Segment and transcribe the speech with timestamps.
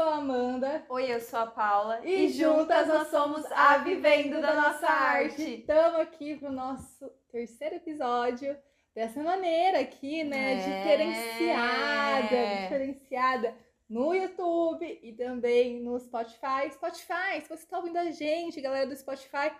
[0.00, 0.82] sou a Amanda.
[0.88, 2.00] Oi, eu sou a Paula.
[2.02, 5.56] E, juntas nós somos a Vivendo da Nossa Arte.
[5.56, 8.56] Estamos aqui pro nosso terceiro episódio.
[8.94, 10.54] Dessa maneira aqui, né?
[10.54, 10.56] É.
[10.56, 12.62] Diferenciada.
[12.62, 13.54] Diferenciada
[13.86, 16.70] no YouTube e também no Spotify.
[16.72, 19.52] Spotify, se você tá ouvindo a gente, galera do Spotify,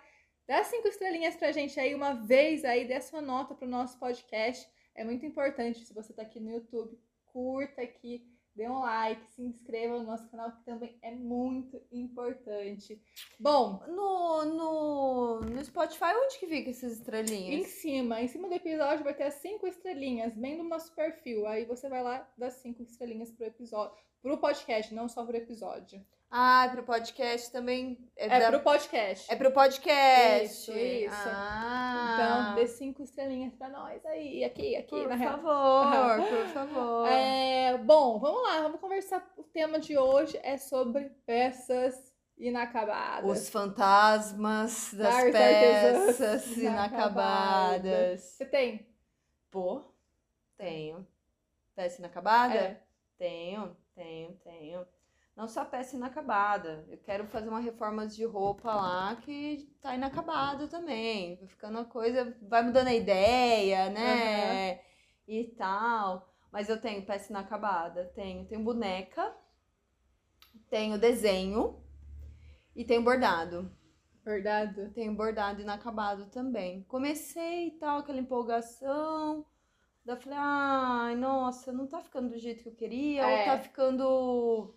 [0.47, 4.67] dá cinco estrelinhas pra gente aí uma vez aí, dê sua nota pro nosso podcast.
[4.95, 8.25] É muito importante se você tá aqui no YouTube, curta aqui,
[8.55, 13.01] dê um like, se inscreva no nosso canal, que também é muito importante.
[13.39, 17.67] Bom, No, no, no Spotify, onde que fica essas em estrelinhas?
[17.69, 21.47] cima, em cima do episódio vai ter as cinco estrelinhas, bem no nosso perfil.
[21.47, 26.03] Aí você vai lá dar cinco estrelinhas pro episódio, pro podcast, não só pro episódio.
[26.33, 27.97] Ah, pro podcast também.
[28.15, 29.29] É, É da- pro podcast.
[29.29, 30.45] é pro podcast.
[30.45, 31.13] Isso, isso.
[31.27, 35.41] Ah, Então, dê cinco estrelinhas pra nós aí, aqui, aqui, por na real.
[35.41, 35.91] favor, por
[36.30, 36.30] favor.
[37.71, 39.25] É, bom, vamos lá, vamos conversar.
[39.37, 43.43] O tema de hoje é sobre peças inacabadas.
[43.43, 46.57] Os fantasmas das peças inacabadas.
[46.57, 48.21] inacabadas.
[48.23, 48.85] Você tem?
[49.49, 49.85] Pô,
[50.57, 51.07] tenho.
[51.73, 52.55] Peça inacabada?
[52.55, 52.83] É.
[53.17, 54.85] Tenho, tenho, tenho.
[55.33, 56.85] Não só peça inacabada.
[56.89, 61.37] Eu quero fazer uma reforma de roupa lá que tá inacabado também.
[61.37, 64.81] Vai ficando uma coisa, vai mudando a ideia, né?
[65.25, 66.30] E tal.
[66.51, 68.11] Mas eu tenho peça inacabada.
[68.15, 69.33] Tenho, tenho boneca,
[70.69, 71.81] tenho desenho
[72.75, 73.71] e tenho bordado.
[74.23, 74.89] Verdade?
[74.93, 76.83] Tenho bordado inacabado também.
[76.83, 79.45] Comecei e tal, aquela empolgação.
[80.05, 83.39] Daí eu falei, ai, nossa, não tá ficando do jeito que eu queria, É.
[83.39, 84.75] ou tá ficando.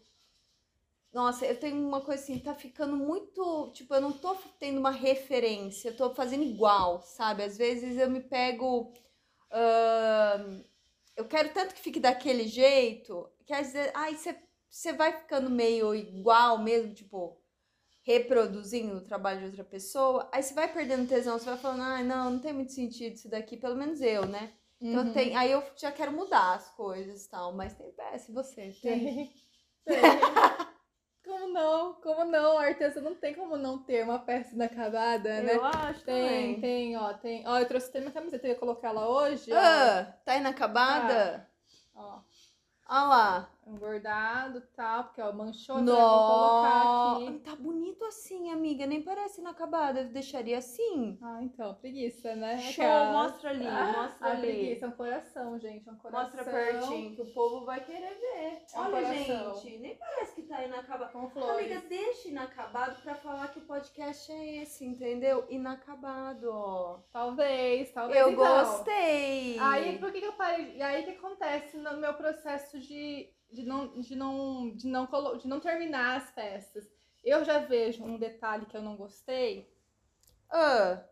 [1.12, 3.70] Nossa, eu tenho uma coisa assim, tá ficando muito.
[3.72, 7.42] Tipo, eu não tô tendo uma referência, eu tô fazendo igual, sabe?
[7.44, 8.92] Às vezes eu me pego.
[9.52, 10.62] ahn,
[11.16, 13.90] eu quero tanto que fique daquele jeito, que às vezes.
[13.94, 14.16] Ai,
[14.68, 17.40] você vai ficando meio igual mesmo, tipo
[18.06, 22.02] reproduzindo o trabalho de outra pessoa, aí você vai perdendo tesão, você vai falando, ah,
[22.02, 24.52] não, não tem muito sentido isso daqui, pelo menos eu, né?
[24.78, 25.12] Então Uhum.
[25.14, 28.76] tem, aí eu já quero mudar as coisas e tal, mas tem peça, e você?
[28.82, 29.04] Tem?
[29.04, 29.32] Tem.
[29.86, 30.02] Tem.
[31.54, 31.94] não?
[31.94, 32.58] Como não?
[32.58, 35.54] A artesã não tem como não ter uma peça inacabada, né?
[35.56, 36.60] Eu acho Tem, também.
[36.60, 37.46] tem, ó, tem.
[37.46, 39.52] Ó, eu trouxe até minha camiseta, eu ia colocar ela hoje.
[39.52, 39.56] ó.
[39.56, 41.48] Ah, tá inacabada?
[41.94, 42.18] Ó,
[42.88, 43.50] Olha lá.
[43.72, 47.38] Bordado e tal, porque ó, manchou, vou colocar aqui.
[47.40, 51.18] tá bonito assim, amiga, nem parece inacabada, eu deixaria assim.
[51.22, 52.58] Ah, então, preguiça, né?
[52.58, 54.40] Show, Aquela- mostra ali, mostra a ali.
[54.40, 56.22] preguiça, é um coração, gente, é um coração.
[56.24, 58.62] Mostra pertinho, que o povo vai querer ver.
[58.74, 59.54] É um Olha, coração.
[59.62, 61.12] gente, nem parece que tá inacabado.
[61.12, 61.70] Com flores.
[61.70, 65.44] Amiga, deixa inacabado pra falar que o podcast é esse, entendeu?
[65.48, 66.98] Inacabado, ó.
[67.12, 68.20] Talvez, talvez.
[68.20, 68.44] Eu então.
[68.44, 69.58] gostei.
[69.58, 70.76] Aí, por que, que eu parei?
[70.76, 75.06] E aí, o que acontece no meu processo de, de, não, de, não, de, não
[75.06, 75.36] colo...
[75.36, 76.86] de não terminar as peças?
[77.24, 79.72] Eu já vejo um detalhe que eu não gostei.
[80.50, 81.02] Ah,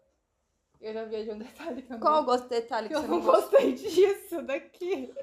[0.81, 3.09] Eu já vejo um detalhe que eu qual não o gosto detalhe que que eu
[3.09, 5.15] não gostei disso daqui.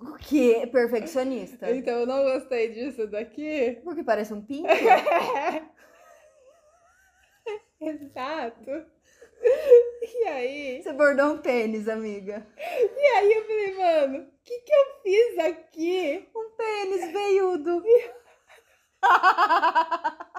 [0.00, 0.68] O quê?
[0.70, 1.70] Perfeccionista?
[1.70, 3.80] Então, eu não gostei disso daqui.
[3.84, 4.68] Porque parece um pinto?
[7.80, 8.86] Exato.
[10.02, 10.82] E aí?
[10.82, 12.46] Você bordou um pênis, amiga.
[12.56, 16.28] E aí eu falei, mano, o que, que eu fiz aqui?
[16.34, 17.82] Um pênis veiudo.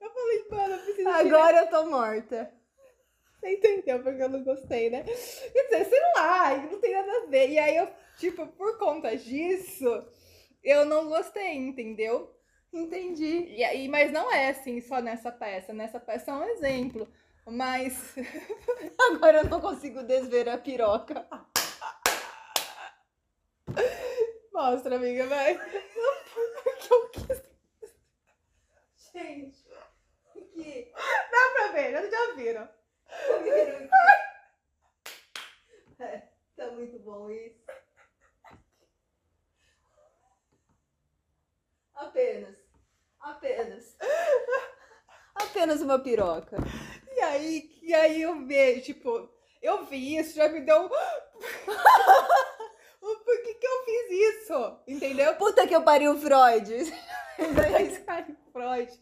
[0.00, 2.52] Eu falei, mano, eu preciso Agora eu tô morta.
[3.38, 5.04] Você entendeu porque eu não gostei, né?
[5.04, 7.50] Quer dizer, sei lá, não tem nada a ver.
[7.50, 7.88] E aí eu,
[8.18, 9.86] tipo, por conta disso,
[10.62, 12.35] eu não gostei, entendeu?
[12.72, 13.46] Entendi.
[13.54, 15.72] E aí, mas não é assim só nessa peça.
[15.72, 17.08] Nessa peça é um exemplo.
[17.46, 18.14] Mas.
[19.10, 21.26] Agora eu não consigo desver a piroca.
[24.52, 25.54] Mostra, amiga, vai.
[25.54, 27.42] Porque eu quis.
[29.12, 29.64] Gente,
[30.52, 30.92] que
[31.30, 32.68] Dá pra ver, já, já viram.
[35.98, 37.64] É, tá muito bom isso.
[41.96, 42.56] Apenas.
[43.20, 43.96] Apenas.
[45.34, 46.56] Apenas uma piroca.
[47.14, 49.28] E aí, e aí eu vejo, tipo,
[49.62, 50.88] eu vi isso, já me deu um.
[53.00, 54.80] Por que, que eu fiz isso?
[54.86, 55.34] Entendeu?
[55.36, 56.72] Puta que eu pariu, Freud.
[58.06, 59.00] Ai, Freud.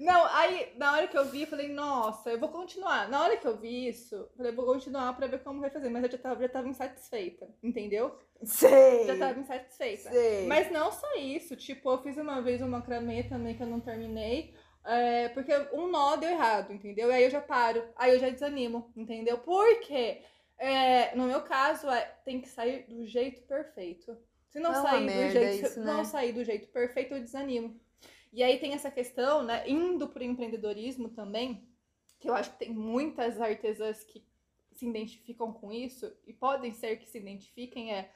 [0.00, 3.08] Não, aí, na hora que eu vi, eu falei, nossa, eu vou continuar.
[3.10, 5.90] Na hora que eu vi isso, eu falei, vou continuar pra ver como vai fazer.
[5.90, 8.18] Mas eu já tava, já tava insatisfeita, entendeu?
[8.42, 9.06] Sei.
[9.06, 10.10] Já tava insatisfeita.
[10.10, 10.46] Sei.
[10.46, 13.80] Mas não só isso, tipo, eu fiz uma vez um macramê também que eu não
[13.80, 14.54] terminei.
[14.84, 17.10] é, porque um nó deu errado, entendeu?
[17.10, 19.36] E aí eu já paro, aí eu já desanimo, entendeu?
[19.38, 20.22] Porque
[20.58, 24.16] é, no meu caso é, tem que sair do jeito perfeito.
[24.48, 25.86] Se não, É uma sair do jeito, isso, se né?
[25.86, 27.78] não sair do jeito perfeito, eu desanimo.
[28.32, 31.68] E aí tem essa questão, né, indo pro empreendedorismo também,
[32.18, 34.24] que eu acho que tem muitas artesãs que
[34.72, 38.12] se identificam com isso e podem ser que se identifiquem é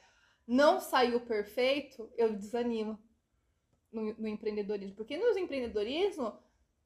[0.47, 2.99] não saiu perfeito, eu desanimo
[3.91, 6.37] no, no empreendedorismo, porque no empreendedorismo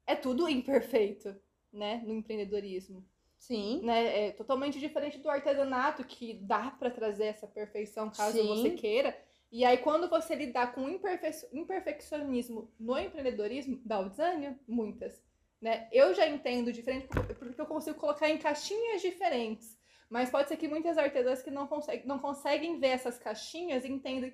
[0.07, 1.35] é tudo imperfeito,
[1.71, 3.05] né, no empreendedorismo
[3.39, 3.81] Sim.
[3.83, 4.27] né?
[4.27, 8.47] É totalmente diferente do artesanato, que dá pra trazer essa perfeição caso Sim.
[8.47, 9.17] você queira.
[9.51, 15.23] E aí, quando você lidar com imperfe- imperfeccionismo no empreendedorismo, dá o desânimo, muitas.
[15.59, 15.89] Né?
[15.91, 17.07] Eu já entendo diferente
[17.37, 19.77] porque eu consigo colocar em caixinhas diferentes.
[20.09, 24.33] Mas pode ser que muitas artesãs que não, conseguem não conseguem ver essas caixinhas entendem,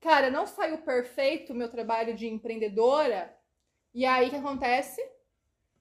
[0.00, 3.36] cara, não saiu perfeito o meu trabalho de empreendedora.
[3.94, 5.00] E aí o que acontece?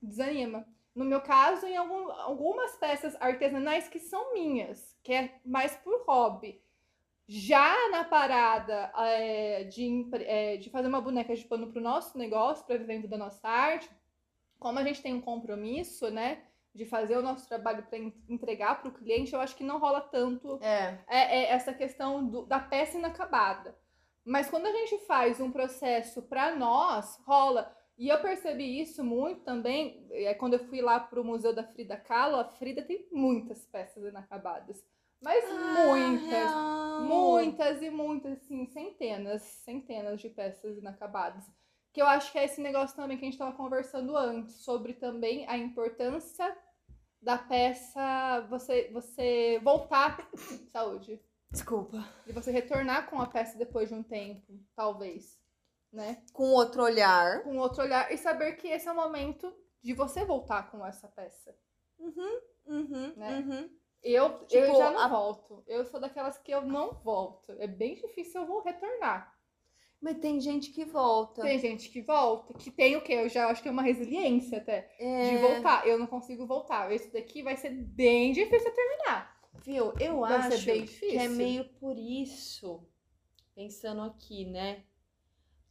[0.02, 0.68] Desanima.
[0.96, 6.04] No meu caso, em algum- algumas peças artesanais que são minhas, que é mais por
[6.08, 6.60] hobby.
[7.28, 12.18] Já na parada é, de, é, de fazer uma boneca de pano para o nosso
[12.18, 13.90] negócio, para vivendo da nossa arte,
[14.58, 16.42] como a gente tem um compromisso, né,
[16.74, 17.98] de fazer o nosso trabalho para
[18.30, 20.98] entregar para o cliente, eu acho que não rola tanto É.
[21.08, 23.76] é, é essa questão do- da peça inacabada.
[24.24, 27.74] Mas quando a gente faz um processo para nós, rola.
[27.98, 31.98] E eu percebi isso muito também é, quando eu fui lá pro Museu da Frida
[31.98, 32.36] Kahlo.
[32.36, 34.86] A Frida tem muitas peças inacabadas.
[35.22, 36.34] Mas muitas.
[36.34, 37.02] Ah, real.
[37.04, 41.44] Muitas e muitas, assim, centenas, centenas de peças inacabadas.
[41.94, 44.94] Que eu acho que é esse negócio também que a gente estava conversando antes, sobre
[44.94, 46.56] também a importância
[47.22, 50.30] da peça você, você voltar.
[50.72, 51.20] Saúde.
[51.50, 52.06] Desculpa.
[52.26, 55.40] E você retornar com a peça depois de um tempo, talvez.
[55.92, 56.24] Né?
[56.34, 57.42] Com outro olhar.
[57.44, 61.08] Com outro olhar e saber que esse é o momento de você voltar com essa
[61.08, 61.56] peça.
[61.98, 63.40] Uhum, uhum, Né?
[63.40, 63.70] uhum.
[64.04, 65.64] Eu, Tipo, eu já não a- volto.
[65.68, 67.52] Eu sou daquelas que eu não volto.
[67.60, 69.36] É bem difícil eu vou retornar.
[70.00, 71.42] Mas tem gente que volta.
[71.42, 73.14] Tem gente que volta, que tem o quê?
[73.14, 74.94] Eu já acho que é uma resiliência até.
[75.00, 75.88] É, De voltar.
[75.88, 76.92] Eu não consigo voltar.
[76.92, 79.36] Esse daqui vai ser bem difícil terminar.
[79.66, 79.92] Viu?
[80.00, 82.88] Eu Vai acho que é meio por isso,
[83.56, 84.84] pensando aqui, né?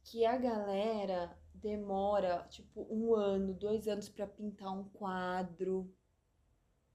[0.03, 5.89] Que a galera demora, tipo, um ano, dois anos pra pintar um quadro,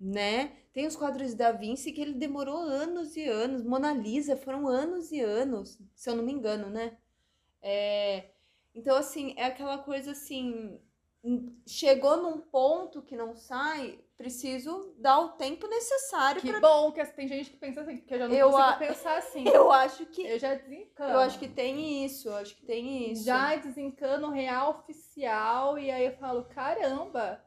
[0.03, 0.53] né?
[0.73, 3.63] Tem os quadros da Vinci que ele demorou anos e anos.
[3.63, 6.97] Mona Lisa foram anos e anos, se eu não me engano, né?
[7.63, 8.31] É,
[8.75, 10.81] Então, assim, é aquela coisa assim.
[11.67, 17.05] Chegou num ponto que não sai, preciso dar o tempo necessário Que pra bom que
[17.07, 19.45] tem gente que pensa assim, porque eu já não Eu consigo a- pensar assim.
[19.47, 20.27] Eu acho que.
[20.27, 21.13] Eu já desencano.
[21.13, 23.25] Eu acho que tem isso, eu acho que tem isso.
[23.25, 27.41] Já desencano real oficial e aí eu falo, caramba,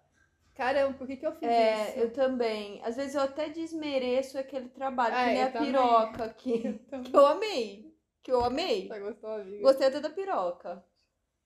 [0.56, 2.00] caramba, por que, que eu fiz É, isso?
[2.00, 2.82] eu também.
[2.84, 5.72] Às vezes eu até desmereço aquele trabalho, que É, nem eu a também.
[5.72, 7.96] piroca que, que eu amei.
[8.24, 8.88] Que eu amei.
[8.88, 9.62] Tá gostou, amiga?
[9.62, 10.84] Gostei até da piroca.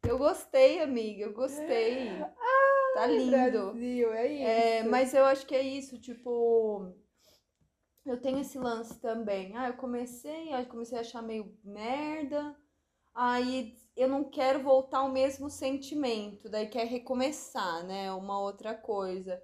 [0.08, 2.10] Eu gostei, amiga, eu gostei.
[2.94, 3.72] tá lindo.
[3.74, 4.46] Brasil, é isso.
[4.46, 6.94] É, mas eu acho que é isso, tipo.
[8.06, 9.56] Eu tenho esse lance também.
[9.58, 12.56] Ah, eu comecei, aí comecei a achar meio merda.
[13.14, 18.12] Aí eu não quero voltar ao mesmo sentimento, daí quer recomeçar, né?
[18.14, 19.42] Uma outra coisa.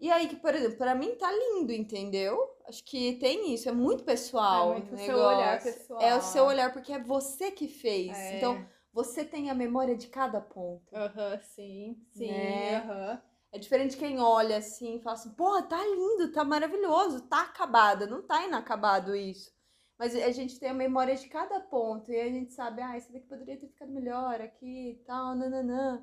[0.00, 2.38] E aí, que, por exemplo, pra mim tá lindo, entendeu?
[2.66, 4.70] Acho que tem isso, é muito pessoal.
[4.72, 6.02] É muito o seu olhar pessoal.
[6.02, 8.32] É o seu olhar, porque é você que fez.
[8.32, 8.36] É.
[8.36, 10.94] Então, você tem a memória de cada ponto.
[10.94, 12.76] Aham, sim, sim, Né?
[12.76, 13.22] aham.
[13.52, 18.06] É diferente quem olha assim e fala assim, pô, tá lindo, tá maravilhoso, tá acabada,
[18.06, 19.52] não tá inacabado isso.
[20.00, 23.12] Mas a gente tem a memória de cada ponto e a gente sabe, ah, esse
[23.12, 26.02] daqui poderia ter ficado melhor aqui e tal, nananã.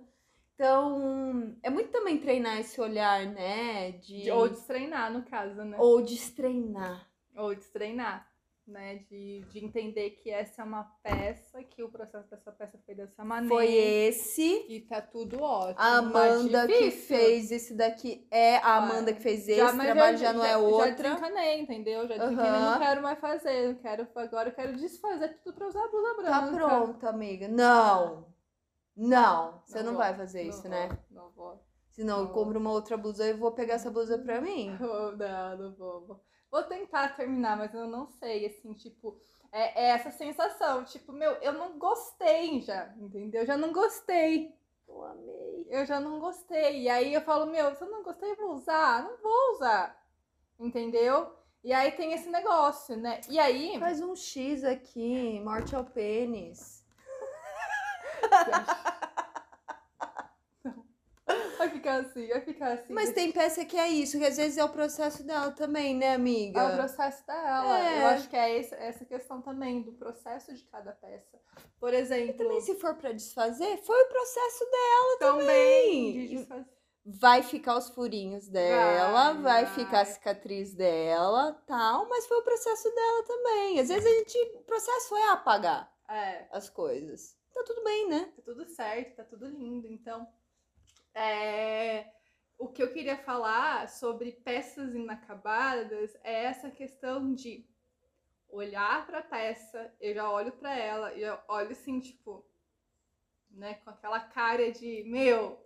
[0.54, 3.94] Então, é muito também treinar esse olhar, né?
[3.94, 4.22] De...
[4.22, 5.77] De- Ou destreinar, no caso, né?
[5.80, 7.10] Ou destreinar.
[7.36, 8.32] Ou destreinar,
[8.71, 8.95] né?
[9.09, 13.24] De, de entender que essa é uma peça, que o processo dessa peça foi dessa
[13.24, 13.55] maneira.
[13.55, 14.65] Foi esse.
[14.69, 15.79] E tá tudo ótimo.
[15.79, 20.17] A Amanda mas que fez esse daqui é a Amanda que fez esse, mas trabalho
[20.17, 20.93] já, não é Já outra.
[20.95, 22.07] desencanei, entendeu?
[22.07, 23.69] Já desencanei, não quero mais fazer.
[23.69, 26.31] Eu quero, agora eu quero desfazer tudo pra usar a blusa branca.
[26.31, 27.47] Tá pronta, amiga.
[27.47, 28.27] Não.
[28.95, 30.89] Não, você não, vou, vai fazer não isso, vou, né?
[31.12, 31.63] Não vou.
[31.91, 32.33] Senão eu Não.
[32.33, 34.75] compro uma outra blusa e vou pegar essa blusa pra mim.
[34.79, 36.24] Não, não, não vou.
[36.51, 36.63] Vou.
[36.63, 39.20] Tentar terminar, mas eu não sei, assim, tipo,
[39.51, 43.42] é, é essa sensação, tipo, meu, eu não gostei já, entendeu?
[43.42, 44.54] Eu já não gostei.
[44.88, 45.68] Eu amei.
[45.70, 46.84] Eu já não gostei.
[46.84, 49.04] E aí eu falo, meu, se eu não gostei, eu vou usar.
[49.04, 50.01] Não vou usar.
[50.60, 51.36] Entendeu?
[51.63, 53.20] E aí tem esse negócio, né?
[53.30, 53.77] E aí.
[53.80, 56.86] Faz um X aqui, morte ao pênis.
[61.58, 62.94] Vai ficar assim, vai ficar assim.
[62.94, 66.14] Mas tem peça que é isso, que às vezes é o processo dela também, né,
[66.14, 66.60] amiga?
[66.62, 67.80] É o processo dela.
[67.80, 68.02] É.
[68.04, 71.38] Eu acho que é essa, essa questão também, do processo de cada peça.
[71.80, 72.30] Por exemplo.
[72.30, 75.46] E também, se for pra desfazer, foi o processo dela também.
[75.46, 76.14] também.
[76.14, 76.78] de desfazer.
[77.10, 80.14] Vai ficar os furinhos dela, vai, Vai, ficar a vai.
[80.14, 83.80] cicatriz dela, tal, mas foi o processo dela também.
[83.80, 86.46] Às vezes a gente, o processo é apagar É.
[86.52, 87.38] as coisas.
[87.54, 88.30] Tá tudo bem, né?
[88.36, 89.88] tá tudo certo, tá tudo lindo.
[89.88, 90.28] Então,
[91.17, 92.05] é,
[92.57, 97.65] o que eu queria falar sobre peças inacabadas é essa questão de
[98.50, 102.45] olhar pra peça, eu já olho pra ela e eu olho assim, tipo,
[103.50, 105.59] né, com aquela cara de, meu,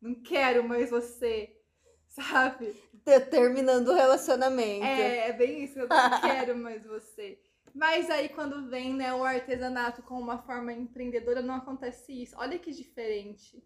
[0.00, 1.56] não quero mais você,
[2.08, 2.72] sabe?
[3.04, 4.84] Ter- Terminando o relacionamento.
[4.84, 7.38] É, é bem isso, eu não quero mais você.
[7.74, 12.36] Mas aí quando vem, né, o artesanato com uma forma empreendedora, não acontece isso.
[12.38, 13.62] Olha que diferente.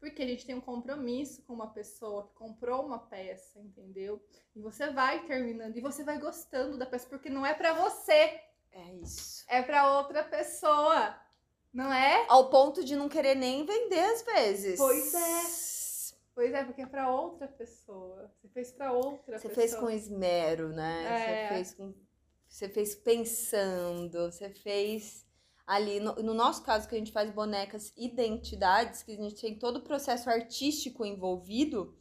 [0.00, 4.20] Porque a gente tem um compromisso com uma pessoa que comprou uma peça, entendeu?
[4.56, 8.40] E você vai terminando e você vai gostando da peça porque não é pra você,
[8.72, 9.44] É isso.
[9.46, 11.14] é pra outra pessoa.
[11.72, 12.24] Não é?
[12.28, 14.78] Ao ponto de não querer nem vender às vezes.
[14.78, 15.70] Pois é.
[16.34, 18.32] Pois é, porque é pra outra pessoa.
[18.40, 19.54] Você fez pra outra Você pessoa.
[19.54, 21.04] fez com esmero, né?
[21.04, 21.48] É.
[21.48, 21.94] Você fez com.
[22.48, 25.24] Você fez pensando, você fez
[25.74, 26.00] ali.
[26.00, 29.76] No, no nosso caso, que a gente faz bonecas identidades, que a gente tem todo
[29.76, 31.94] o processo artístico envolvido,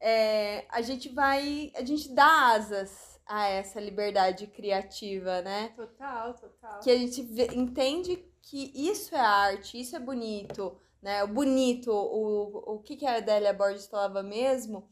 [0.00, 1.70] é, a gente vai.
[1.76, 5.72] A gente dá asas a essa liberdade criativa, né?
[5.76, 6.80] Total, total.
[6.80, 11.24] que a gente vê- entende que isso é arte, isso é bonito, né?
[11.24, 14.88] O bonito, o, o que, que a Adélia Borges falava mesmo?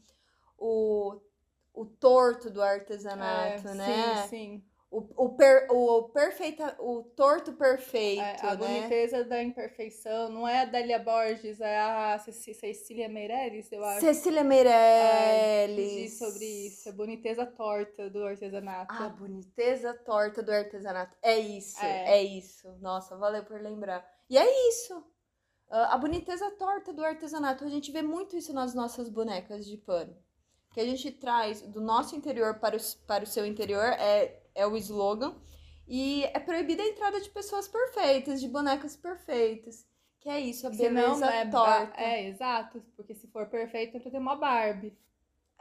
[0.57, 1.19] O,
[1.73, 4.27] o torto do artesanato, É, né?
[4.27, 4.63] Sim, sim.
[4.95, 8.55] O, o, per, o, perfeita, o torto perfeito, É, a né?
[8.55, 14.01] boniteza da imperfeição não é a Dália Borges, é a Cecília Meirelles, eu acho.
[14.01, 15.91] Cecília que Meirelles.
[15.95, 18.93] diz sobre isso, a boniteza torta do artesanato.
[18.93, 21.17] A boniteza torta do artesanato.
[21.23, 22.19] É isso, É.
[22.19, 22.23] é.
[22.23, 22.71] isso.
[22.79, 24.07] Nossa, valeu por lembrar.
[24.29, 25.03] E é isso.
[25.71, 27.65] Ah, A boniteza torta do artesanato.
[27.65, 30.15] A gente vê muito isso nas nossas bonecas de pano.
[30.71, 34.65] Que a gente traz do nosso interior para o, para o seu interior, é, é
[34.67, 35.35] o slogan.
[35.87, 39.85] E é proibida a entrada de pessoas perfeitas, de bonecas perfeitas.
[40.19, 42.01] Que é isso, a beleza Senão, é, torta.
[42.01, 44.97] é, exato, porque se for perfeito é pra ter uma Barbie.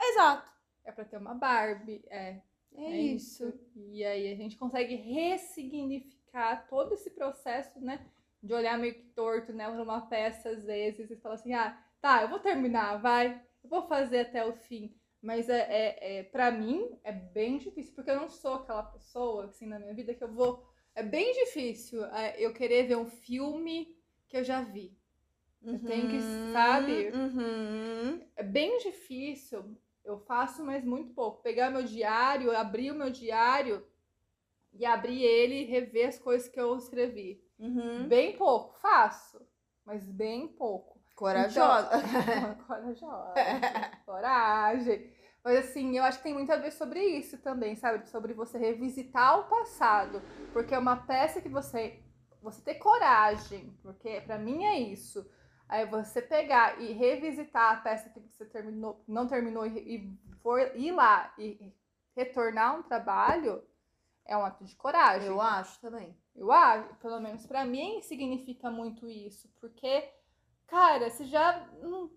[0.00, 0.50] Exato.
[0.84, 2.40] É pra ter uma Barbie, é.
[2.74, 3.52] É, É isso.
[3.74, 8.06] E aí a gente consegue ressignificar todo esse processo, né?
[8.42, 9.68] De olhar meio que torto, né?
[9.68, 13.40] Uma peça às vezes e falar assim, ah, tá, eu vou terminar, vai.
[13.62, 14.94] Eu vou fazer até o fim.
[15.22, 19.46] Mas é, é, é para mim é bem difícil, porque eu não sou aquela pessoa,
[19.46, 20.66] assim, na minha vida que eu vou.
[20.94, 23.96] É bem difícil é, eu querer ver um filme
[24.28, 24.98] que eu já vi.
[25.64, 27.10] Eu tenho que, Uhum, sabe?
[27.10, 28.20] Uhum.
[28.34, 29.76] É bem difícil.
[30.04, 31.40] Eu faço, mas muito pouco.
[31.40, 33.86] Pegar meu diário, abrir o meu diário
[34.72, 37.40] e abrir ele e rever as coisas que eu escrevi.
[37.58, 38.08] Uhum.
[38.08, 39.40] Bem pouco, faço,
[39.84, 40.91] mas bem pouco.
[41.14, 41.90] Corajosa.
[41.96, 43.34] Então, corajosa.
[44.06, 45.12] Coragem.
[45.44, 48.08] Mas assim, eu acho que tem muito a ver sobre isso também, sabe?
[48.08, 50.22] Sobre você revisitar o passado.
[50.52, 52.00] Porque é uma peça que você.
[52.40, 55.24] Você ter coragem, porque pra mim é isso.
[55.68, 60.90] Aí você pegar e revisitar a peça que você terminou, não terminou e, for ir
[60.90, 61.72] lá e
[62.16, 63.62] retornar um trabalho
[64.24, 65.28] é um ato de coragem.
[65.28, 66.16] Eu acho também.
[66.34, 69.48] Eu acho, pelo menos pra mim, significa muito isso.
[69.60, 70.08] Porque,
[70.66, 72.10] cara, você já não,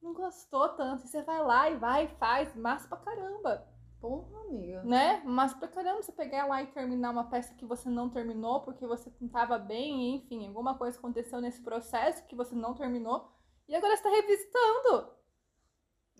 [0.00, 1.06] não gostou tanto.
[1.06, 3.66] Você vai lá e vai e faz, massa pra caramba.
[4.00, 4.82] Porra, amiga.
[4.84, 5.20] Né?
[5.24, 8.86] Massa pra caramba você pegar lá e terminar uma peça que você não terminou porque
[8.86, 13.28] você não tava bem, enfim, alguma coisa aconteceu nesse processo que você não terminou.
[13.66, 15.12] E agora você tá revisitando.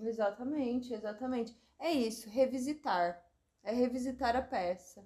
[0.01, 1.57] Exatamente, exatamente.
[1.79, 3.25] É isso, revisitar.
[3.63, 5.05] É revisitar a peça.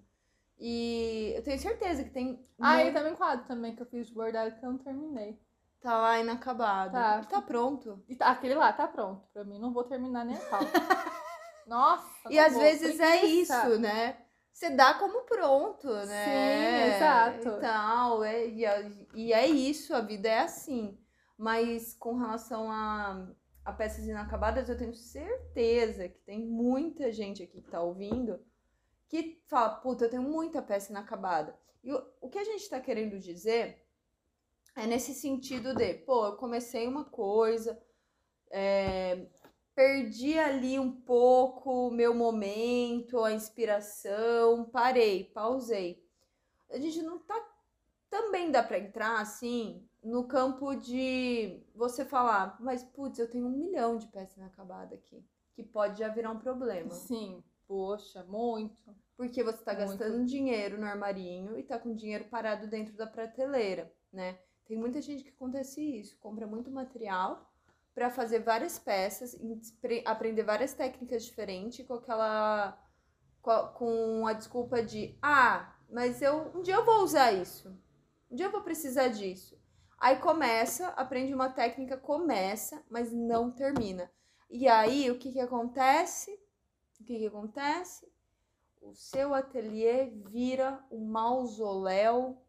[0.59, 2.47] E eu tenho certeza que tem.
[2.59, 5.38] Ah, e muito- também quadro também que eu fiz de bordado que eu não terminei.
[5.83, 6.93] Tá lá inacabado.
[6.93, 7.25] Tá.
[7.25, 8.03] Tá pronto.
[8.09, 9.27] E tá- aquele lá tá pronto.
[9.33, 10.61] Pra mim, não vou terminar nem a pau.
[11.67, 12.07] Nossa!
[12.31, 13.69] E não às vezes é preguiça.
[13.69, 14.19] isso, né?
[14.53, 16.25] Você dá como pronto, né?
[16.91, 17.49] Sim, exato.
[17.49, 20.99] E tal, é, e, é- e é isso, a vida é assim.
[21.39, 23.27] Mas com relação a,
[23.65, 28.39] a peças inacabadas, eu tenho certeza que tem muita gente aqui que tá ouvindo
[29.09, 31.59] que fala, puta, eu tenho muita peça inacabada.
[31.83, 33.83] E o, o que a gente tá querendo dizer
[34.75, 37.81] é nesse sentido de, pô, eu comecei uma coisa,
[38.50, 39.26] é,
[39.75, 46.02] perdi ali um pouco o meu momento, a inspiração, parei, pausei.
[46.71, 47.35] A gente não tá.
[48.11, 53.50] Também dá pra entrar assim no campo de você falar, mas putz, eu tenho um
[53.50, 55.25] milhão de peças inacabadas aqui,
[55.55, 56.91] que pode já virar um problema.
[56.91, 58.95] Sim, poxa, muito.
[59.17, 59.88] Porque você tá Muito.
[59.88, 64.38] gastando dinheiro no armarinho e tá com dinheiro parado dentro da prateleira, né?
[64.66, 67.50] Tem muita gente que acontece isso, compra muito material
[67.95, 69.38] pra fazer várias peças,
[70.04, 72.78] aprender várias técnicas diferentes com aquela
[73.75, 77.69] com a desculpa de ah, mas eu um dia eu vou usar isso.
[78.31, 79.61] Um dia eu vou precisar disso.
[79.99, 84.11] Aí começa, aprende uma técnica, começa, mas não termina.
[84.49, 86.33] E aí o que que acontece?
[87.00, 88.12] O que que acontece?
[88.83, 92.42] o seu ateliê vira um mausoléu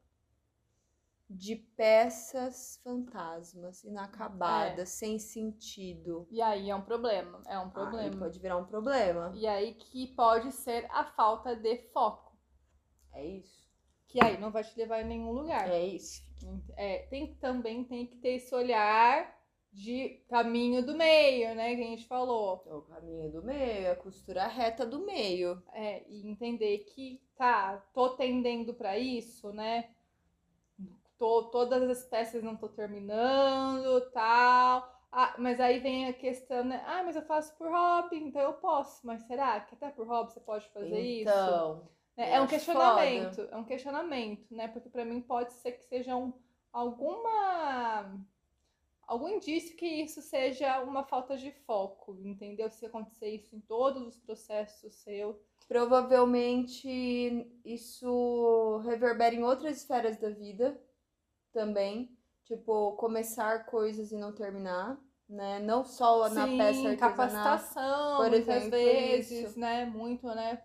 [1.35, 6.27] de peças fantasmas, inacabadas, sem sentido.
[6.29, 8.17] E aí é um problema, é um Aí problema.
[8.19, 9.31] pode virar um problema.
[9.35, 12.31] E aí que pode ser a falta de foco,
[13.13, 13.67] É isso.
[14.07, 15.69] que aí não vai te levar em nenhum lugar.
[15.69, 16.21] É isso.
[16.75, 19.33] É, tem também tem que ter esse olhar
[19.71, 22.63] de caminho do meio, né, que a gente falou.
[22.67, 25.63] É o caminho do meio, a costura reta do meio.
[25.73, 29.89] É, e entender que, tá, tô tendendo pra isso, né?
[31.23, 34.93] Tô, todas as peças não tô terminando, tal.
[35.09, 36.83] Ah, mas aí vem a questão, né?
[36.85, 39.07] Ah, mas eu faço por hobby, então eu posso.
[39.07, 41.31] Mas será que até por hobby você pode fazer isso?
[41.31, 41.87] então,
[42.17, 44.67] Né, É um questionamento, é um questionamento, né?
[44.67, 46.33] Porque pra mim pode ser que seja um,
[46.73, 48.19] alguma
[49.07, 52.69] algum indício que isso seja uma falta de foco, entendeu?
[52.69, 55.37] Se acontecer isso em todos os processos seus,
[55.69, 60.77] provavelmente isso reverbera em outras esferas da vida
[61.53, 62.09] também.
[62.45, 65.59] Tipo, começar coisas e não terminar, né?
[65.59, 66.97] Não só na Sim, peça artesanal.
[66.97, 69.59] capacitação, por muitas exemplo, vezes, isso.
[69.59, 69.85] né?
[69.85, 70.61] Muito, né?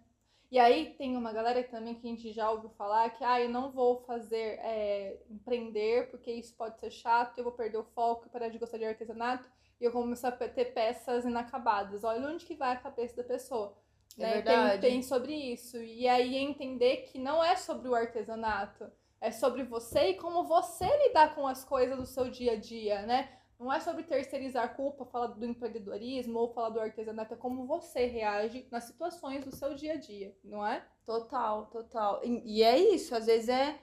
[0.50, 3.50] E aí tem uma galera também que a gente já ouviu falar que, ah, eu
[3.50, 8.26] não vou fazer, é, empreender, porque isso pode ser chato, eu vou perder o foco
[8.26, 12.02] e parar de gostar de artesanato, e eu vou começar a ter peças inacabadas.
[12.02, 13.76] Olha onde que vai a cabeça da pessoa.
[14.18, 14.42] É né?
[14.42, 15.76] Tem, tem sobre isso.
[15.76, 18.90] E aí entender que não é sobre o artesanato,
[19.20, 23.02] é sobre você e como você lidar com as coisas do seu dia a dia,
[23.02, 23.28] né?
[23.58, 28.06] Não é sobre terceirizar culpa, falar do empreendedorismo ou falar do artesanato, é como você
[28.06, 30.86] reage nas situações do seu dia a dia, não é?
[31.04, 32.20] Total, total.
[32.24, 33.80] E, e é isso, às vezes é.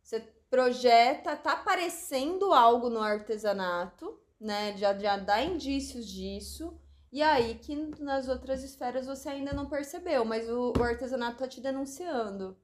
[0.00, 4.76] Você projeta, tá aparecendo algo no artesanato, né?
[4.76, 6.80] Já, já dá indícios disso.
[7.10, 11.48] E aí que nas outras esferas você ainda não percebeu, mas o, o artesanato tá
[11.48, 12.56] te denunciando,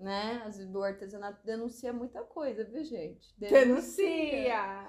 [0.00, 0.42] né?
[0.44, 3.34] Às vezes o artesanato denuncia muita coisa, viu, gente?
[3.38, 4.86] Denuncia!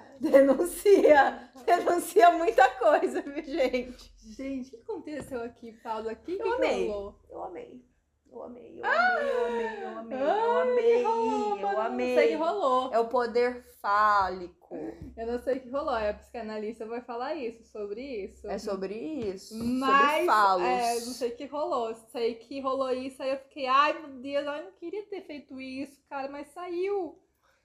[1.66, 4.12] Denuncia muita coisa, viu, gente?
[4.18, 6.12] Gente, o que aconteceu aqui, Paula?
[6.12, 6.88] O que, Eu que amei.
[6.88, 7.20] rolou?
[7.28, 7.84] Eu amei.
[8.32, 12.08] Eu amei, eu amei, eu amei, eu amei, eu amei, rolou, eu amei.
[12.08, 12.92] Não sei o que rolou.
[12.94, 14.74] É o poder fálico.
[15.16, 15.94] Eu não sei o que rolou.
[15.94, 18.48] A psicanalista vai falar isso, sobre isso.
[18.48, 19.54] É sobre isso.
[19.62, 20.66] Mas, sobre falos.
[20.66, 21.94] é, não sei o que rolou.
[22.10, 25.60] Sei que rolou isso, aí eu fiquei, ai meu Deus, eu não queria ter feito
[25.60, 27.18] isso, cara, mas saiu.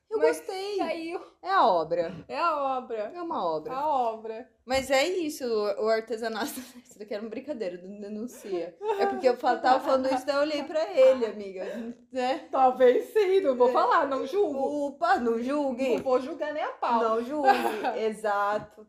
[0.10, 0.78] Eu mas gostei.
[0.78, 1.22] Saiu.
[1.42, 2.14] É a obra.
[2.28, 3.12] É a obra.
[3.14, 3.74] É uma obra.
[3.74, 4.50] A obra.
[4.66, 6.60] Mas é isso, o artesanato.
[6.84, 8.76] Isso daqui era uma brincadeira, não denuncia.
[9.00, 11.66] É porque eu tava falando isso, daí eu olhei pra ele, amiga.
[12.12, 12.48] Né?
[12.52, 13.74] Talvez sim, não vou É.
[13.74, 14.88] falar, não julgo.
[14.88, 15.98] Opa, não Não julgue.
[16.02, 17.02] vou julgar nem a pau.
[17.04, 17.50] Não julgue,
[18.00, 18.86] exato.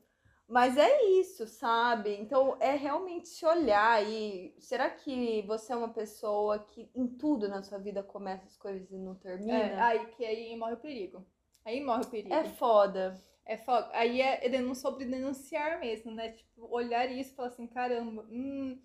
[0.49, 2.17] Mas é isso, sabe?
[2.17, 7.49] Então é realmente se olhar e será que você é uma pessoa que em tudo
[7.49, 9.85] na sua vida começa as coisas e não É, termina?
[9.85, 11.27] aí que aí morre o perigo.
[11.67, 12.35] Aí morre o perigo.
[12.35, 13.21] É foda.
[13.45, 13.91] É foda.
[13.93, 16.33] Aí é, é sobre denunciar mesmo, né?
[16.33, 18.81] Tipo, olhar isso e falar assim, caramba, hum,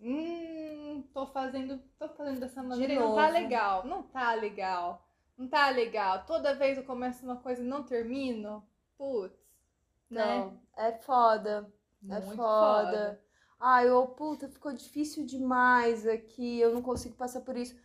[0.00, 3.86] hum, tô fazendo, tô fazendo dessa maneira e não tá legal.
[3.86, 5.06] Não tá legal.
[5.36, 6.24] Não tá legal.
[6.24, 8.66] Toda vez eu começo uma coisa e não termino.
[8.96, 9.41] Putz.
[10.12, 10.38] Né?
[10.38, 11.72] Então, é foda.
[12.08, 13.20] É Muito foda.
[13.58, 17.76] Ai, ô, puta, ficou difícil demais aqui, eu não consigo passar por isso.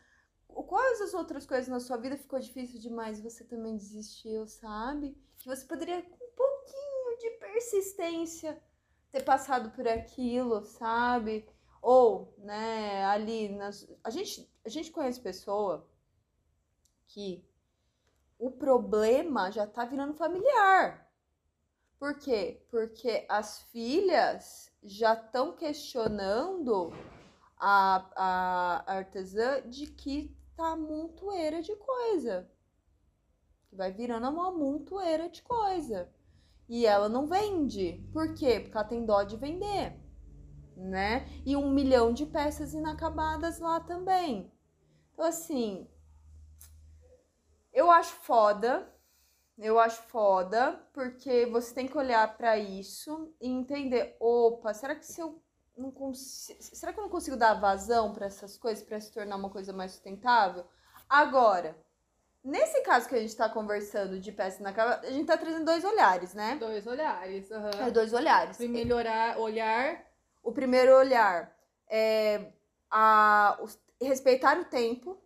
[0.47, 5.15] Quais as outras coisas na sua vida ficou difícil demais e você também desistiu, sabe?
[5.37, 8.59] Que você poderia, com um pouquinho de persistência,
[9.11, 11.47] ter passado por aquilo, sabe?
[11.79, 13.87] Ou, né, ali, nas...
[14.03, 15.87] a, gente, a gente conhece pessoa
[17.07, 17.45] que
[18.39, 21.06] o problema já tá virando familiar.
[21.99, 22.63] Por quê?
[22.69, 26.93] Porque as filhas já estão questionando
[27.59, 32.49] a, a artesã de que tá montoeira de coisa.
[33.67, 36.09] Que vai virando uma montoeira de coisa.
[36.69, 38.07] E ela não vende.
[38.13, 38.59] Por quê?
[38.59, 39.99] Porque ela tem dó de vender.
[40.75, 41.27] Né?
[41.43, 44.51] E um milhão de peças inacabadas lá também.
[45.13, 45.89] Então, assim,
[47.73, 48.87] eu acho foda
[49.57, 55.05] Eu acho foda, porque você tem que olhar pra isso e entender, opa, será que
[55.05, 55.41] se eu
[55.75, 59.35] não consigo, será que eu não consigo dar vazão pra essas coisas pra se tornar
[59.35, 60.63] uma coisa mais sustentável?
[61.09, 61.75] Agora,
[62.43, 65.65] nesse caso que a gente tá conversando de peça na cama, a gente tá trazendo
[65.65, 66.55] dois olhares, né?
[66.59, 67.51] Dois olhares.
[67.51, 67.71] aham.
[67.87, 68.57] É dois olhares.
[68.57, 70.05] Primeiro olhar, olhar
[70.43, 71.51] O primeiro olhar
[71.89, 72.53] é
[72.91, 75.19] a, os- respeitar o tempo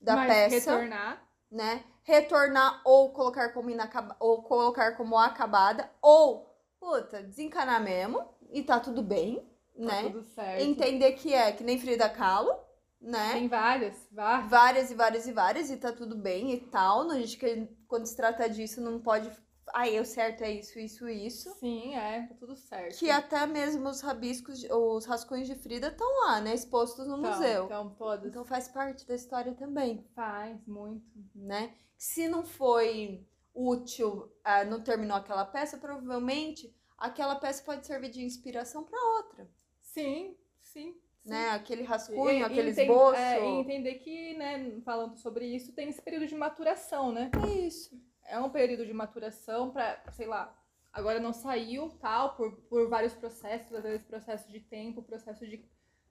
[0.00, 1.27] da mas peça, retornar.
[1.50, 1.84] Né?
[2.02, 8.80] Retornar ou colocar como inacaba, ou colocar como acabada, ou, puta, desencanar mesmo e tá
[8.80, 9.36] tudo bem,
[9.76, 10.02] Tá né?
[10.04, 10.60] tudo certo.
[10.62, 12.52] Entender que é que nem Frida Kahlo,
[13.00, 13.32] né?
[13.32, 14.50] Tem várias, várias.
[14.50, 17.04] Várias e várias e várias, e tá tudo bem e tal.
[17.04, 19.30] Não, a gente, que- quando se trata disso, não pode.
[19.74, 21.50] Ai, o certo é isso, isso, isso.
[21.58, 22.98] Sim, é, tá tudo certo.
[22.98, 26.54] Que até mesmo os rabiscos, os rascunhos de Frida estão lá, né?
[26.54, 27.64] Expostos no Então, museu.
[27.66, 28.26] Então, todas.
[28.28, 31.06] Então faz parte da história também, Faz muito.
[31.34, 31.74] né?
[31.96, 38.22] Se não foi útil, ah, não terminou aquela peça, provavelmente aquela peça pode servir de
[38.24, 39.50] inspiração para outra,
[39.80, 40.92] Sim, sim.
[40.92, 41.28] sim.
[41.30, 41.50] né?
[41.50, 43.16] Aquele rascunho, E- aquele esboço.
[43.16, 47.30] é, e entender que, né, falando sobre isso, tem esse período de maturação, né?
[47.44, 48.00] É isso.
[48.28, 50.54] É um período de maturação para, sei lá,
[50.92, 55.64] agora não saiu, tal, por, por vários processos, às vezes processo de tempo, processo de,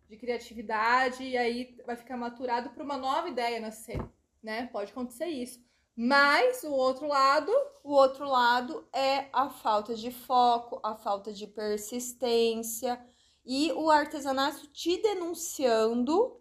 [0.09, 3.99] de criatividade, e aí vai ficar maturado para uma nova ideia nascer,
[4.41, 4.67] né?
[4.67, 5.65] Pode acontecer isso.
[5.95, 7.51] Mas o outro lado,
[7.83, 12.99] O outro lado é a falta de foco, a falta de persistência
[13.45, 16.37] e o artesanato te denunciando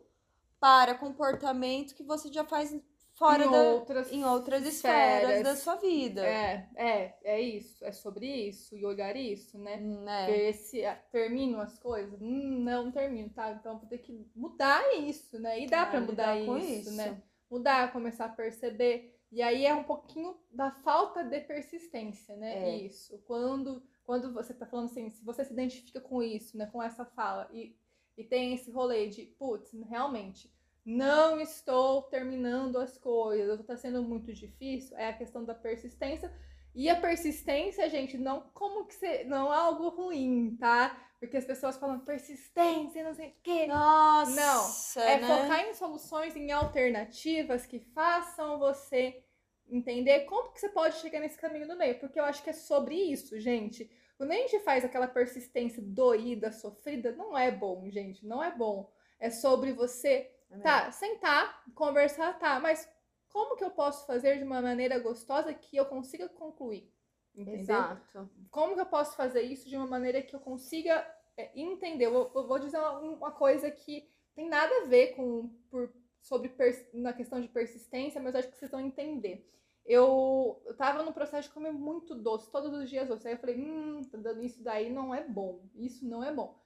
[0.58, 2.76] para comportamento que você já faz
[3.16, 5.42] fora em da, outras, em outras esferas, esferas.
[5.42, 6.24] da sua vida.
[6.24, 9.78] É, é, é isso, é sobre isso, e olhar isso, né?
[9.78, 10.52] Né?
[10.52, 12.20] Se termino as coisas.
[12.20, 13.50] Hum, não termino, tá?
[13.52, 15.60] Então vou ter que mudar isso, né?
[15.60, 16.92] E dá Ah, pra mudar isso, isso.
[16.92, 17.20] né?
[17.50, 19.14] Mudar, começar a perceber.
[19.32, 22.68] E aí é um pouquinho da falta de persistência, né?
[22.70, 22.76] É.
[22.78, 23.18] Isso.
[23.26, 26.66] Quando, quando você tá falando assim, se você se identifica com isso, né?
[26.66, 27.76] Com essa fala, e,
[28.16, 30.54] e tem esse rolê de, putz, realmente,
[30.86, 36.32] não estou terminando as coisas, está sendo muito difícil, é a questão da persistência.
[36.72, 39.24] E a persistência, gente, não como que você.
[39.24, 40.96] Não é algo ruim, tá?
[41.18, 43.66] Porque as pessoas falam persistência, não sei o quê.
[43.66, 45.26] Nossa, É né?
[45.26, 49.24] focar em soluções, em alternativas que façam você
[49.68, 51.98] entender como que você pode chegar nesse caminho do meio.
[51.98, 53.90] Porque eu acho que é sobre isso, gente.
[54.16, 58.24] Quando a gente faz aquela persistência doída, sofrida, não é bom, gente.
[58.24, 58.88] Não é bom.
[59.18, 62.88] É sobre você, É tá, sentar, conversar, tá, mas
[63.28, 66.90] como que eu posso fazer de uma maneira gostosa que eu consiga concluir?
[67.34, 67.82] Entendeu?
[67.82, 68.30] Exato.
[68.50, 71.06] como que eu posso fazer isso de uma maneira que eu consiga
[71.36, 72.06] é, entender?
[72.06, 75.92] Eu vou, eu vou dizer uma, uma coisa que tem nada a ver com por,
[76.20, 79.48] sobre pers- na questão de persistência, mas acho que vocês vão entender.
[79.84, 83.28] Eu, eu tava no processo de comer muito doce, todos os dias doce.
[83.28, 85.68] Aí eu falei, hum, tá dando isso daí não é bom.
[85.76, 86.58] Isso não é bom.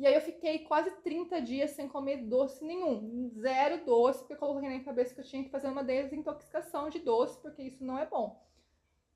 [0.00, 3.30] E aí eu fiquei quase 30 dias sem comer doce nenhum.
[3.38, 6.88] Zero doce, porque eu coloquei na minha cabeça que eu tinha que fazer uma desintoxicação
[6.88, 8.42] de doce, porque isso não é bom.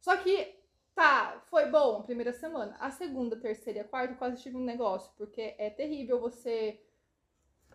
[0.00, 0.62] Só que
[0.94, 2.76] Tá, foi bom a primeira semana.
[2.78, 6.80] A segunda, terceira e a quarta eu quase tive um negócio, porque é terrível você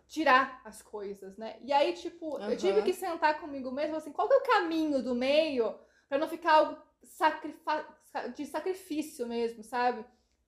[0.08, 1.58] tirar as coisas, né?
[1.62, 5.02] E aí, tipo, eu tive que sentar comigo mesmo, assim, qual que é o caminho
[5.02, 7.86] do meio pra não ficar algo sacrifa-
[8.34, 10.02] de sacrifício mesmo, sabe?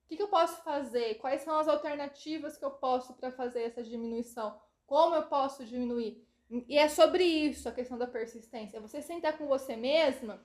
[0.05, 1.15] O que, que eu posso fazer?
[1.15, 4.61] Quais são as alternativas que eu posso para fazer essa diminuição?
[4.87, 6.27] Como eu posso diminuir?
[6.69, 8.81] E é sobre isso a questão da persistência.
[8.81, 10.45] Você sentar com você mesma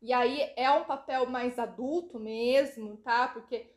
[0.00, 3.28] e aí é um papel mais adulto mesmo, tá?
[3.28, 3.74] Porque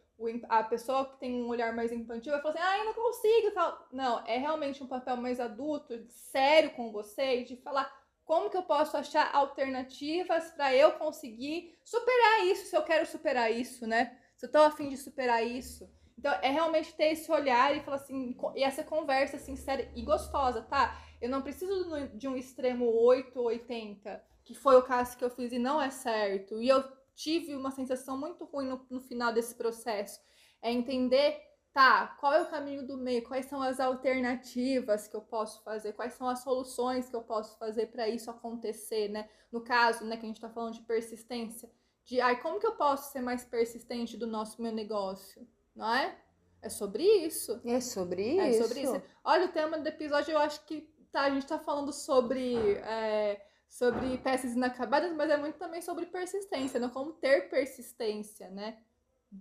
[0.48, 3.52] a pessoa que tem um olhar mais infantil vai falar assim, ah, eu não consigo
[3.52, 3.88] tal.
[3.92, 7.92] Não, é realmente um papel mais adulto, sério com você, e de falar
[8.24, 13.52] como que eu posso achar alternativas para eu conseguir superar isso, se eu quero superar
[13.52, 14.18] isso, né?
[14.44, 15.90] Se eu tô afim de superar isso.
[16.18, 20.62] Então, é realmente ter esse olhar e falar assim, e essa conversa sincera e gostosa,
[20.62, 21.02] tá?
[21.22, 25.30] Eu não preciso de um extremo 8 ou 80, que foi o caso que eu
[25.30, 26.62] fiz e não é certo.
[26.62, 26.84] E eu
[27.16, 30.20] tive uma sensação muito ruim no, no final desse processo.
[30.62, 31.40] É entender,
[31.72, 35.94] tá, qual é o caminho do meio, quais são as alternativas que eu posso fazer,
[35.94, 39.30] quais são as soluções que eu posso fazer para isso acontecer, né?
[39.50, 41.72] No caso, né, que a gente tá falando de persistência,
[42.06, 46.18] de ai, como que eu posso ser mais persistente do nosso meu negócio, não é?
[46.62, 47.62] É sobre isso.
[47.66, 48.64] É sobre É isso.
[48.64, 49.02] sobre isso.
[49.24, 53.46] Olha, o tema do episódio eu acho que tá, a gente tá falando sobre, é,
[53.68, 56.90] sobre peças inacabadas, mas é muito também sobre persistência, né?
[56.94, 58.78] Como ter persistência, né?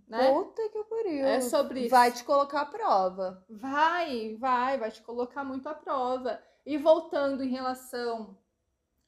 [0.09, 0.33] né?
[0.33, 1.27] Puta que pariu.
[1.27, 1.91] É sobre isso.
[1.91, 3.45] Vai te colocar à prova.
[3.49, 6.43] Vai, vai, vai te colocar muito à prova.
[6.65, 8.37] E voltando em relação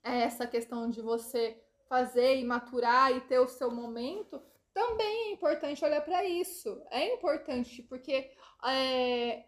[0.02, 1.63] a essa questão de você
[1.94, 6.82] fazer e maturar e ter o seu momento, também é importante olhar para isso.
[6.90, 8.32] É importante porque
[8.66, 9.44] é,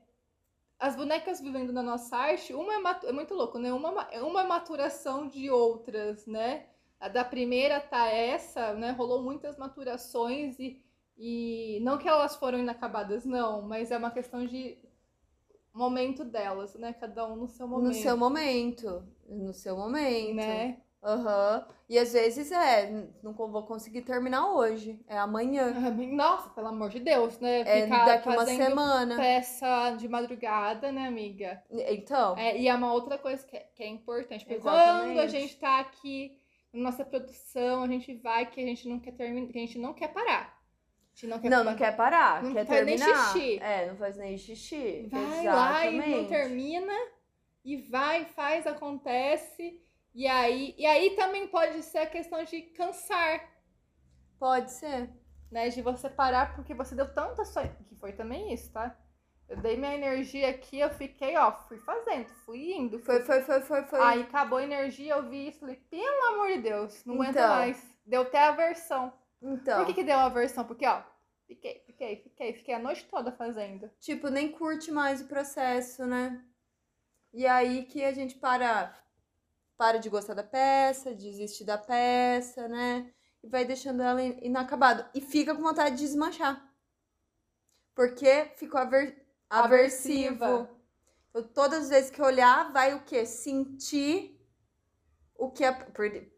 [0.78, 3.72] as bonecas vivendo na nossa arte, uma é, é muito louco, né?
[3.72, 6.66] Uma, uma é maturação de outras, né?
[7.00, 8.92] A da primeira tá essa, né?
[8.92, 10.80] Rolou muitas maturações e,
[11.18, 14.78] e não que elas foram inacabadas, não, mas é uma questão de
[15.74, 16.92] momento delas, né?
[16.92, 17.88] Cada um no seu momento.
[17.88, 19.02] No seu momento.
[19.28, 20.37] No seu momento.
[20.37, 20.86] Né?
[21.06, 21.64] Aham.
[21.68, 21.76] Uhum.
[21.88, 22.90] E às vezes é,
[23.22, 25.00] não vou conseguir terminar hoje.
[25.06, 25.72] É amanhã.
[26.12, 27.60] Nossa, pelo amor de Deus, né?
[27.60, 29.16] É Ficar é daqui uma semana.
[29.16, 31.62] Peça de madrugada, né, amiga?
[31.70, 32.36] Então.
[32.36, 34.44] É, e é uma outra coisa que é, que é importante.
[34.44, 35.14] Porque Exatamente.
[35.14, 36.36] quando a gente tá aqui
[36.72, 39.78] na nossa produção, a gente vai que a gente não quer terminar, que a gente
[39.78, 40.56] não quer parar.
[40.58, 43.06] A gente não quer, não, não quer parar, não quer faz terminar.
[43.06, 43.62] Nem xixi.
[43.62, 45.08] É, não faz nem xixi.
[45.08, 45.46] Vai Exatamente.
[45.46, 46.94] lá e não termina.
[47.64, 49.80] E vai, faz, acontece.
[50.16, 53.52] E aí, e aí também pode ser a questão de cansar.
[54.38, 55.11] Pode ser.
[55.52, 55.68] Né?
[55.68, 57.68] De você parar porque você deu tanta sua.
[57.68, 58.98] Que foi também isso, tá?
[59.46, 62.98] Eu dei minha energia aqui, eu fiquei, ó, fui fazendo, fui indo.
[63.00, 64.00] Foi, foi, foi, foi, foi.
[64.00, 67.48] Aí acabou a energia, eu vi isso, falei, pelo amor de Deus, não aguento então,
[67.48, 67.98] mais.
[68.05, 69.12] Deu até aversão.
[69.40, 69.79] Então.
[69.79, 70.64] Por que, que deu aversão?
[70.64, 71.02] Porque, ó,
[71.46, 73.88] fiquei, fiquei, fiquei, fiquei a noite toda fazendo.
[74.00, 76.42] Tipo, nem curte mais o processo, né?
[77.35, 78.92] E aí que a gente para
[79.76, 83.10] para de gostar da peça, desiste da peça, né?
[83.42, 85.08] E vai deixando ela inacabada.
[85.14, 86.62] E fica com vontade de desmanchar.
[87.94, 89.24] Porque ficou aver...
[89.48, 90.34] aversivo.
[90.34, 90.68] Então,
[91.54, 93.24] todas as vezes que olhar, vai o quê?
[93.26, 94.40] Sentir
[95.34, 95.72] o que é.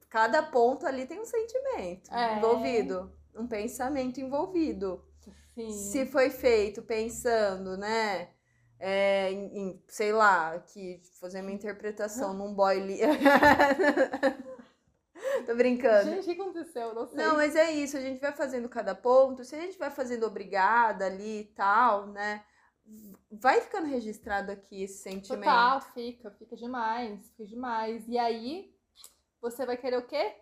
[0.08, 2.38] Cada ponto ali tem um sentimento é.
[2.38, 5.04] envolvido, um pensamento envolvido.
[5.54, 5.70] Sim.
[5.70, 8.30] Se foi feito pensando, né?
[8.78, 13.00] É, em, em, sei lá, que fazer uma interpretação num boy li...
[15.46, 16.10] Tô brincando.
[16.10, 16.94] Gente, o que aconteceu?
[16.94, 17.16] Não sei.
[17.16, 19.44] Não, mas é isso, a gente vai fazendo cada ponto.
[19.44, 22.44] Se a gente vai fazendo obrigada ali e tal, né?
[23.30, 25.44] Vai ficando registrado aqui esse sentimento.
[25.44, 28.06] Total, fica, fica demais, fica demais.
[28.08, 28.74] E aí,
[29.40, 30.34] você vai querer o quê?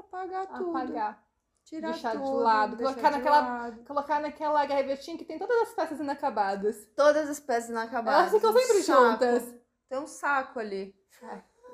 [0.00, 0.70] Apagar tudo.
[0.70, 1.27] Apagar.
[1.68, 3.84] Tirar deixar tudo, de lado, colocar naquela, lado.
[3.84, 6.88] colocar naquela gavetinha que tem todas as peças inacabadas.
[6.96, 8.32] Todas as peças inacabadas.
[8.32, 9.54] Elas ficam sempre um juntas.
[9.86, 10.96] Tem um saco ali.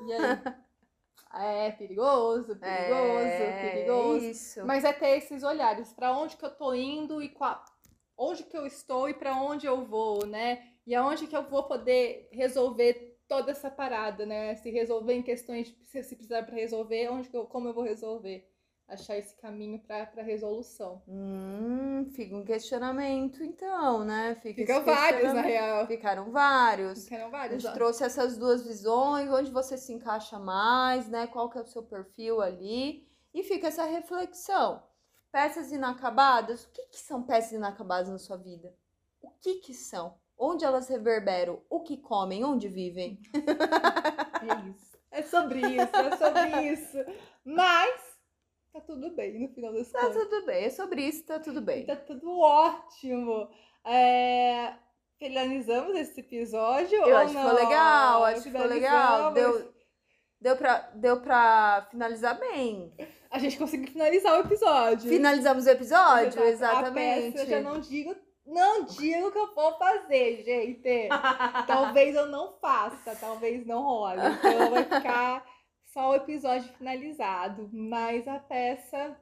[0.04, 0.38] E aí?
[1.68, 4.24] é perigoso, perigoso, é, perigoso.
[4.24, 4.66] Isso.
[4.66, 7.64] Mas é ter esses olhares para onde que eu tô indo e qual,
[8.18, 10.72] onde que eu estou e para onde eu vou, né?
[10.85, 14.57] E aonde que eu vou poder resolver toda essa parada, né?
[14.57, 18.52] Se resolver em questões, se precisar para resolver, onde que eu, como eu vou resolver
[18.88, 21.03] achar esse caminho para resolução.
[21.09, 24.37] Hum, fica um questionamento, então, né?
[24.42, 25.87] Fica, Fica vários, na real.
[25.87, 27.05] Ficaram vários.
[27.05, 27.64] Ficaram vários.
[27.64, 31.27] A gente trouxe essas duas visões, onde você se encaixa mais, né?
[31.27, 33.07] Qual que é o seu perfil ali.
[33.33, 34.83] E fica essa reflexão.
[35.33, 38.73] Peças inacabadas, o que, que são peças inacabadas na sua vida?
[39.20, 40.14] O que que são?
[40.38, 41.61] Onde elas reverberam?
[41.68, 42.44] O que comem?
[42.44, 43.20] Onde vivem?
[44.44, 44.99] É isso.
[45.11, 46.99] É sobre isso, é sobre isso.
[47.42, 48.13] Mas
[48.75, 50.17] tá tudo bem no final das tá contas.
[50.17, 51.87] Tá tudo bem, é sobre isso, tá tudo bem.
[51.87, 53.49] Tá tudo ótimo.
[53.85, 54.73] É...
[55.17, 56.99] Finalizamos esse episódio?
[57.07, 59.33] Eu acho que ficou legal, acho que ficou legal.
[59.33, 59.73] Deu,
[60.41, 62.93] deu, pra, deu pra finalizar bem.
[63.31, 65.09] A gente conseguiu finalizar o episódio.
[65.09, 67.29] Finalizamos o episódio, exatamente.
[67.29, 71.09] A peça, eu já não digo não digo que eu vou fazer, gente.
[71.67, 74.21] talvez eu não faça, talvez não role.
[74.21, 75.47] Então vai ficar
[75.94, 79.16] só o episódio finalizado, mas a peça.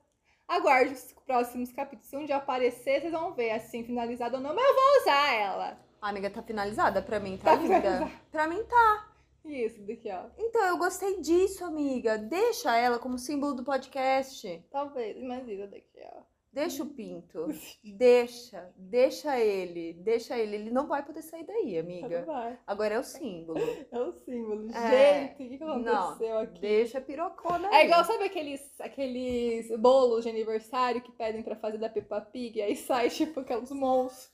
[0.48, 2.26] Aguarde os próximos capítulos.
[2.26, 5.78] Dia aparecer, vocês vão ver assim, finalizada ou não, mas eu vou usar ela.
[6.00, 7.74] A amiga tá finalizada pra mim, tá, tá amiga?
[7.74, 8.12] Finalizada.
[8.30, 9.12] Pra mim tá.
[9.44, 10.30] Isso, daqui, ó.
[10.38, 12.16] Então, eu gostei disso, amiga.
[12.16, 14.66] Deixa ela como símbolo do podcast.
[14.70, 16.22] Talvez, mas isso daqui, ó.
[16.52, 17.46] Deixa o pinto.
[17.82, 18.70] deixa.
[18.76, 19.94] Deixa ele.
[19.94, 20.56] Deixa ele.
[20.56, 22.24] Ele não vai poder sair daí, amiga.
[22.26, 22.58] vai.
[22.66, 23.58] Agora é o símbolo.
[23.90, 24.70] É o símbolo.
[24.70, 25.28] É.
[25.28, 26.60] Gente, o que, que aconteceu não, aqui?
[26.60, 31.78] Deixa a pirocona É igual, sabe aqueles, aqueles bolos de aniversário que pedem pra fazer
[31.78, 32.58] da Peppa Pig?
[32.58, 34.30] E aí sai, tipo, aqueles monstros.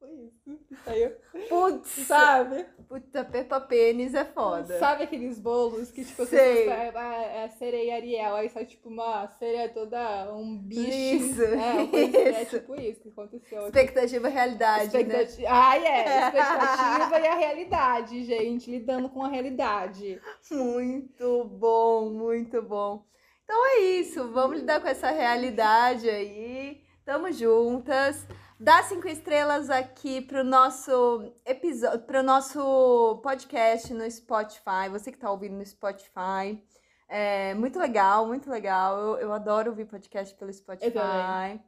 [0.00, 0.68] Foi isso.
[0.84, 1.16] Saiu.
[1.48, 2.66] Putz, sabe?
[2.90, 4.76] Puta, Peppa Pênis é foda.
[4.80, 6.64] Sabe aqueles bolos que, tipo, Sei.
[6.64, 10.90] você é, a sereia Ariel, aí sai, tipo, uma sereia toda, um bicho.
[10.90, 12.16] Isso, é, isso.
[12.18, 13.62] é tipo isso que aconteceu.
[13.66, 15.40] Expectativa e realidade, Expectativa...
[15.40, 15.48] né?
[15.48, 16.00] Ah, é.
[16.26, 18.68] Expectativa e a realidade, gente.
[18.68, 20.20] Lidando com a realidade.
[20.50, 23.04] Muito bom, muito bom.
[23.44, 24.32] Então é isso.
[24.32, 26.82] Vamos lidar com essa realidade aí.
[27.04, 28.26] Tamo juntas.
[28.62, 34.90] Dá cinco estrelas aqui pro nosso episódio, pro nosso podcast no Spotify.
[34.90, 36.62] Você que tá ouvindo no Spotify.
[37.08, 38.98] É muito legal, muito legal.
[38.98, 41.58] Eu, eu adoro ouvir podcast pelo Spotify.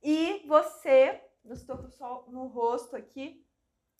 [0.00, 3.44] E você, eu estou com o sol no rosto aqui.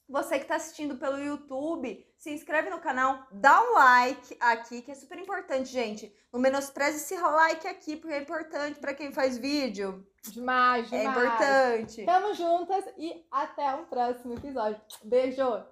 [0.09, 4.91] Você que está assistindo pelo YouTube, se inscreve no canal, dá um like aqui, que
[4.91, 6.11] é super importante, gente.
[6.33, 10.07] Não menospreze esse like aqui, porque é importante para quem faz vídeo.
[10.31, 11.17] Demais, É demais.
[11.17, 12.05] importante.
[12.07, 14.81] Tamo juntas e até o próximo episódio.
[15.05, 15.65] Beijo!